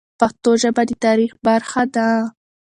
[0.19, 2.07] پښتو ژبه د تاریخ برخه ده.